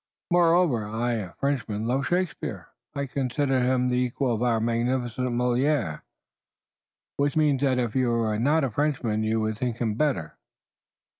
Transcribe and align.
Moreover 0.31 0.83
I, 0.87 1.11
a 1.13 1.33
Frenchman, 1.33 1.85
love 1.85 2.07
Shakespeare. 2.07 2.69
I 2.95 3.05
consider 3.05 3.59
him 3.61 3.87
the 3.89 3.97
equal 3.99 4.33
of 4.33 4.41
our 4.41 4.59
magnificent 4.59 5.29
Molière." 5.29 6.01
"Which 7.17 7.37
means 7.37 7.61
that 7.61 7.77
if 7.77 7.95
you 7.95 8.09
were 8.09 8.39
not 8.39 8.63
a 8.63 8.71
Frenchman 8.71 9.21
you 9.21 9.39
would 9.41 9.59
think 9.59 9.77
him 9.77 9.93
better." 9.93 10.39